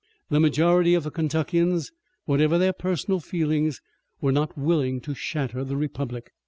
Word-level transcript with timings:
The 0.31 0.39
majority 0.39 0.95
of 0.95 1.03
the 1.03 1.11
Kentuckians, 1.11 1.91
whatever 2.25 2.57
their 2.57 2.73
personal 2.73 3.19
feelings, 3.19 3.81
were 4.19 4.31
not 4.31 4.57
willing 4.57 4.99
to 5.01 5.13
shatter 5.13 5.63
the 5.63 5.77
republic. 5.77 6.31